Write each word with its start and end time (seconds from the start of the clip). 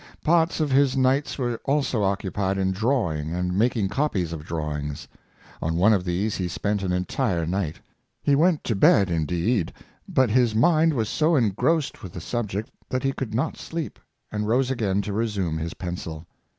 Parts 0.23 0.59
of 0.59 0.71
his 0.71 0.97
nights 0.97 1.37
were 1.37 1.59
also 1.63 2.01
occupied 2.01 2.57
in 2.57 2.71
drawing 2.71 3.35
and 3.35 3.55
making 3.55 3.87
copies 3.89 4.33
of 4.33 4.43
drawings. 4.43 5.07
On 5.61 5.75
one 5.75 5.93
of 5.93 6.05
these 6.05 6.35
he 6.37 6.47
spent 6.47 6.81
an 6.81 6.91
entire 6.91 7.45
night. 7.45 7.75
He 8.23 8.33
went 8.33 8.63
to 8.63 8.75
bed, 8.75 9.11
indeed, 9.11 9.71
but 10.09 10.31
his 10.31 10.55
mind 10.55 10.95
was 10.95 11.07
so 11.07 11.35
engrossed 11.35 12.01
with 12.01 12.13
the 12.13 12.19
subject 12.19 12.71
that 12.89 13.03
he 13.03 13.13
could 13.13 13.35
not 13.35 13.57
sleep, 13.57 13.99
and 14.31 14.47
rose 14.47 14.71
again 14.71 15.03
to 15.03 15.13
resume 15.13 15.59
his 15.59 15.75
pencil. 15.75 16.25